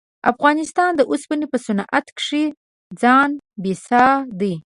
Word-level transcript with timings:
افغانستان 0.31 0.91
د 0.95 1.01
اوسپنې 1.11 1.45
په 1.51 1.57
صنعت 1.65 2.05
کښې 2.17 2.43
ځان 3.01 3.29
بسیا 3.63 4.07
دی. 4.39 4.53